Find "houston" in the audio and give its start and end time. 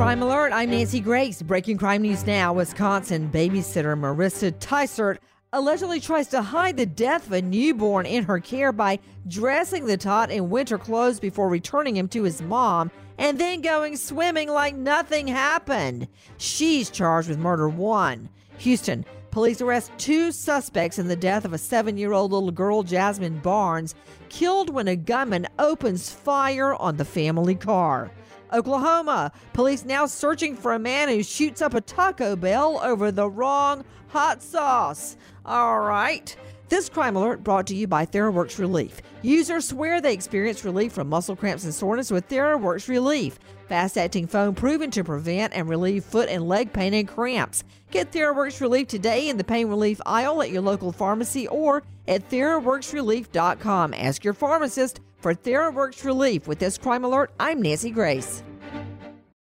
18.56-19.04